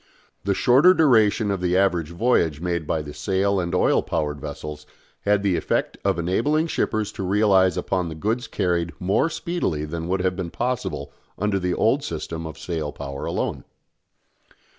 The 0.45 0.55
shorter 0.55 0.95
duration 0.95 1.51
of 1.51 1.61
the 1.61 1.77
average 1.77 2.09
voyage 2.09 2.59
made 2.59 2.87
by 2.87 3.03
the 3.03 3.13
sail 3.13 3.59
and 3.59 3.75
oil 3.75 4.01
power 4.01 4.33
vessels 4.33 4.87
had 5.25 5.43
the 5.43 5.55
effect 5.55 5.95
of 6.03 6.17
enabling 6.17 6.65
shippers 6.69 7.11
to 7.11 7.21
realise 7.23 7.77
upon 7.77 8.09
the 8.09 8.15
goods 8.15 8.47
carried 8.47 8.93
more 8.99 9.29
speedily 9.29 9.85
than 9.85 10.07
would 10.07 10.21
have 10.21 10.35
been 10.35 10.49
possible 10.49 11.13
under 11.37 11.59
the 11.59 11.75
old 11.75 12.03
system 12.03 12.47
of 12.47 12.57
sail 12.57 12.91
power 12.91 13.25
alone. 13.25 13.63